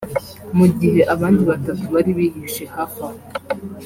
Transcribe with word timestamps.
mu 0.57 0.65
gihe 0.79 1.01
abandi 1.13 1.41
batatu 1.49 1.83
bari 1.93 2.11
bihishe 2.17 2.63
hafi 2.75 2.99
aho 3.07 3.19